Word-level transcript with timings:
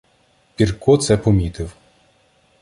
Пірко 0.55 0.97
це 0.97 1.17
помітив. 1.17 1.71